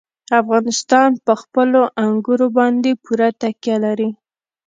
[0.41, 4.09] افغانستان په خپلو انګورو باندې پوره تکیه لري.